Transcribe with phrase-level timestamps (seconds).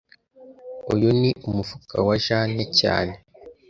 [0.93, 3.13] Uyu ni umufuka wa Jane cyane